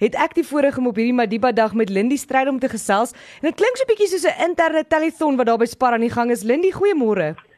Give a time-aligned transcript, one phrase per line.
[0.00, 3.12] het ek die voorreg om op hierdie Madiba dag met Lindy stryd om te gesels.
[3.40, 6.00] En dit klink so 'n bietjie soos 'n interne telethon wat daar by Spar aan
[6.00, 6.42] die gang is.
[6.42, 7.49] Lindy, goeiemôre.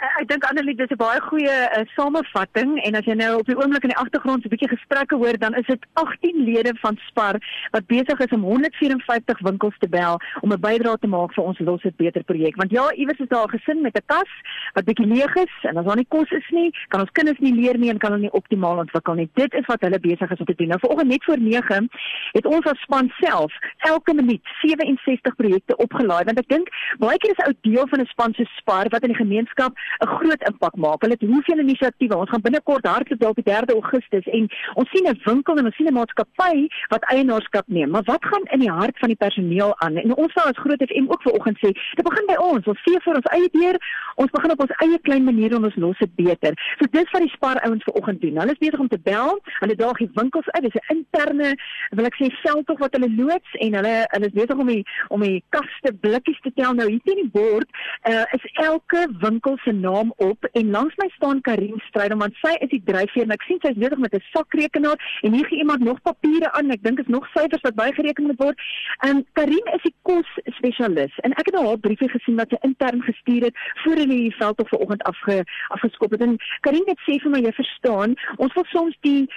[0.00, 3.56] Ek dink Annelie dis 'n baie goeie uh, samevatting en as jy nou op die
[3.56, 7.36] oomblik in die agtergrond 'n bietjie gesprekke hoor dan is dit 18 lede van Spar
[7.76, 11.58] wat besig is om 154 winkels te bel om 'n bydrae te maak vir ons
[11.58, 12.56] Los dit beter projek.
[12.56, 14.32] Want ja iewers is daar 'n gesin met 'n kas
[14.72, 17.52] wat bietjie leeg is en as daar nie kos is nie kan ons kinders nie
[17.52, 19.28] leer nie en kan hulle nie optimaal ontwikkel nie.
[19.34, 20.68] Dit is wat hulle besig is om te doen.
[20.68, 21.88] Nou vanoggend net voor 9
[22.32, 27.36] het ons as span self elke minuut 67 projekte opgelaai want ek dink baie keer
[27.36, 30.76] is ou deel van 'n span se Spar wat in die gemeenskap 'n groot impak
[30.76, 31.00] maak.
[31.02, 32.16] Hulle het hoeveel inisiatiewe.
[32.16, 35.76] Ons gaan binnekort hardloop op die 3 Augustus en ons sien 'n winkel en ons
[35.76, 37.90] sien 'n maatskappy wat eienaarskap neem.
[37.90, 39.96] Maar wat gaan in die hart van die personeel aan?
[39.96, 42.66] En ons sal as Groot FM ook vanoggend sê, dit begin by ons.
[42.66, 43.76] Ons vee vir ons eie deur.
[44.14, 46.52] Ons begin op ons eie klein manier en ons los dit beter.
[46.78, 48.36] So dis wat die Spar ouens vanoggend doen.
[48.36, 49.40] Hulle is besig om te bel.
[49.60, 50.62] Hulle daag die winkels uit.
[50.62, 51.54] Dis 'n interne,
[51.90, 55.20] wil ek sê, veldtog wat hulle loods en hulle hulle is besig om die om
[55.20, 56.74] die kaste blikkies te tel.
[56.74, 57.68] Nou hier teen die bord
[58.08, 62.52] uh, is elke winkel se naam op en langs my staan Karin Strydom want sy
[62.64, 65.58] is die dryfveer en ek sien sy is besig met 'n sakrekenaar en hier gee
[65.58, 68.58] iemand nog papiere aan ek dink is nog syfers wat bygereken moet word.
[68.98, 72.50] En um, Karin is die kos spesialis en ek het nou haar briefie gesien wat
[72.50, 76.86] sy intern gestuur het voor in die veld tot vanoggend afge afgeskop het en Karin
[76.86, 79.28] het sê vir my jy verstaan ons wil soms die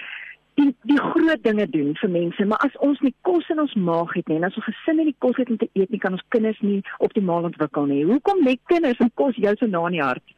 [0.59, 4.13] die die groot dinge doen vir mense, maar as ons nie kos in ons maag
[4.17, 6.29] het nie, en as ons gesin nie kos het om te eet nie, kan ons
[6.35, 8.03] kinders nie optimaal ontwikkel nie.
[8.09, 10.35] Hoekom lê kinders en kos jou so na in die hart?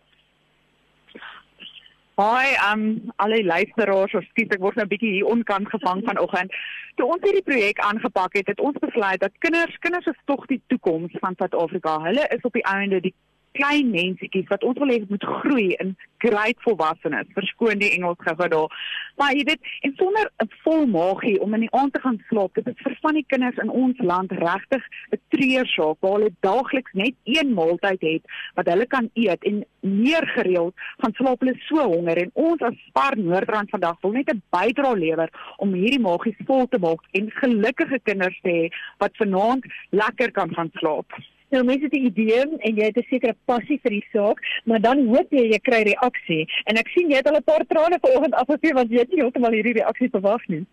[2.15, 6.53] Hi, um alle luisteraars, of skiet ek word nou bietjie hier onkant gevang vanoggend.
[6.95, 10.61] Toe ons hierdie projek aangepak het, het ons besluit dat kinders, kinders is tog die
[10.71, 11.97] toekoms van Suid-Afrika.
[12.05, 13.11] Hulle is op die einde die
[13.57, 17.27] klein mensetjies wat ons wil hê moet groei in great volwassenes.
[17.37, 18.79] Verskoon die Engels gou daar.
[19.19, 22.53] Maar jy weet, en sonder 'n vol maagie om in die aand te gaan slaap,
[22.53, 26.93] dit is vir van die kinders in ons land regtig 'n treursaak waar hulle daagliks
[26.93, 28.23] net een maaltyd het
[28.55, 32.77] wat hulle kan eet en meer gereeld gaan slaap hulle so honger en ons as
[32.87, 37.31] Spar Noordrand vandag wil net 'n bydrae lewer om hierdie maagie vol te maak en
[37.31, 38.65] gelukkige kinders te hê
[38.97, 41.11] wat vanaand lekker kan gaan slaap.
[41.49, 44.81] Nou mense het 'n idee en jy het 'n sekere passie vir die saak, maar
[44.81, 46.47] dan hoop jy jy kry reaksie.
[46.63, 49.21] En ek sien jy het al 'n paar trane vanoggend afgevee want jy het nie
[49.21, 50.65] heeltemal hierdie reaksie verwag nie.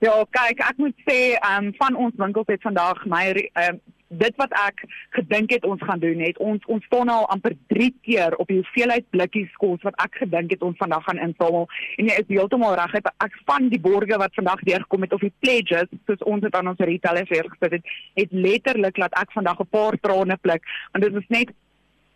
[0.00, 3.80] Ja, kyk, ek moet sê, ehm um, van ons winkels het vandag my ehm um,
[4.08, 4.84] dit wat ek
[5.16, 8.60] gedink het ons gaan doen het ons ons staan al amper 3 keer op die
[8.60, 12.76] hoeveelheid blikkies kos wat ek gedink het ons vandag gaan insamel en jy is heeltemal
[12.78, 16.54] reg ek, van die borgers wat vandag deurgekom het of die pledges soos ons het
[16.54, 20.62] aan ons retailers gesit het het letterlik laat ek vandag 'n paar trane pluk
[20.92, 21.50] want dit is net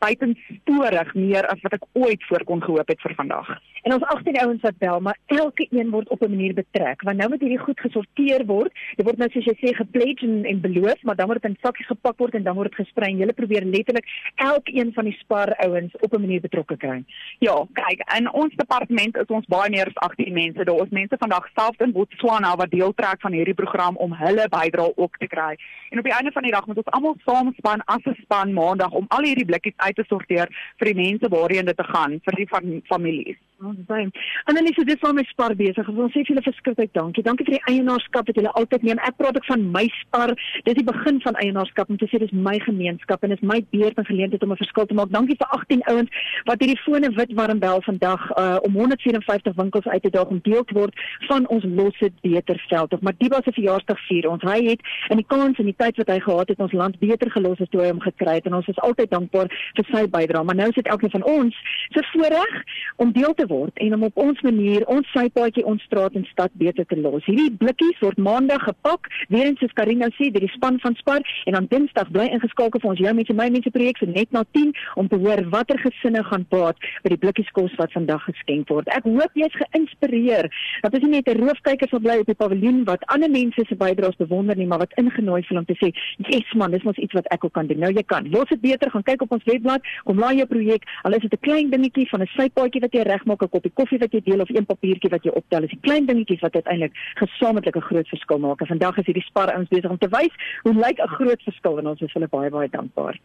[0.01, 3.49] buitensporig meer as wat ek ooit voor kon gehoop het vir vandag.
[3.83, 7.03] En ons 18 ouens wat bel, maar elke een word op 'n manier betrek.
[7.03, 8.73] Want nou moet hierdie goed gesorteer word.
[8.97, 11.57] Dit word nou soos jy sê gepledge en, en beloof, maar dan word dit in
[11.61, 13.17] sakkies gepak word en dan word dit gesprei.
[13.17, 17.05] Jy probeer letterlik elkeen van die spar ouens op 'n manier betrokke kry.
[17.39, 20.65] Ja, kyk, in ons departement is ons baie meer as 18 mense.
[20.65, 24.49] Daar is mense vandag self in Botswana wat deel trek van hierdie program om hulle
[24.49, 25.57] bydrae ook te kry.
[25.91, 28.53] En op die einde van die dag moet ons almal saam span as 'n span
[28.53, 30.49] maandag om al hierdie blikkies uit te sorteer
[30.79, 33.39] vir die mense waarheen dit te gaan vir die van families.
[33.71, 34.03] Ons sê,
[34.51, 35.89] en dan is dit vir my spar besig.
[35.89, 37.23] Ons sê vir julle verskriklik dankie.
[37.23, 39.01] Dankie vir die eienaarskap wat julle altyd neem.
[39.07, 40.33] Ek praat ook van my spar.
[40.67, 44.01] Dis die begin van eienaarskap om te sê dis my gemeenskap en dis my beurt
[44.01, 45.13] en geleentheid om 'n verskil te maak.
[45.15, 46.11] Dankie vir 18 ouens
[46.51, 50.41] wat hierdie fone wit warm bel vandag uh, om 154 winkels uit te daag om
[50.43, 50.95] deel te word
[51.29, 52.93] van ons losse beter veld.
[52.93, 54.43] Of Madiba se verjaarsdag vier ons.
[54.43, 57.31] Hy het in die kans en die tyd wat hy gehad het ons land beter
[57.31, 60.45] gelos as toe hy hom gekry het en ons is altyd dankbaar vir sy bydrae.
[60.45, 61.55] Maar nou sit elkeen van ons
[61.95, 62.63] se voorreg
[62.97, 66.50] om deel te word en om op ons manier ons sypaadjie ons straat en stad
[66.54, 67.25] beter te los.
[67.25, 71.21] Hierdie blikkies word maandag gepak, weer eens soos Karina sê, deur die span van Spar
[71.44, 74.44] en dan Dinsdag bly ingeskakel vir ons jou mense my mense projek so net na
[74.56, 78.71] 10 om te hoor watter gesinne gaan baat by die blikkies kos wat vandag geskenk
[78.72, 78.88] word.
[78.94, 80.50] Ek hoop jy's geïnspireer.
[80.84, 83.77] Dat is nie net 'n roofkyker sal bly op die paviljoen wat ander mense se
[83.77, 85.92] bydraes bewonder nie, maar wat ingenooi voel om te sê,
[86.28, 88.30] "Yes man, dis mos iets wat ek ook kan doen." Nou jy kan.
[88.30, 90.84] Los dit beter, gaan kyk op ons webblad, kom laai jou projek.
[91.03, 94.13] Al is dit 'n klein dingetjie van 'n sypaadjie wat jy regmaak, koppie koffie wat
[94.13, 95.61] jy deel of een papiertjie wat jy optel.
[95.61, 98.61] Dis die klein dingetjies wat uiteindelik gesamentlik 'n groot verskil maak.
[98.61, 101.79] En vandag is hierdie spar ouens besig om te wys hoe lyk 'n groot verskil
[101.79, 103.19] en ons is hulle baie baie dankbaar.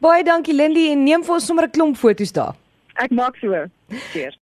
[0.00, 2.54] Baie dankie Lindy en neem vir ons sommer 'n klomp foto's daar.
[2.98, 3.54] Ek maak so.
[4.12, 4.36] Cheers.